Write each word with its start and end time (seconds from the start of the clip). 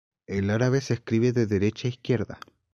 El 0.25 0.49
árabe 0.49 0.81
se 0.81 0.95
escribe 0.95 1.31
de 1.31 1.45
derecha 1.45 1.87
a 1.87 1.89
izquierda. 1.89 2.39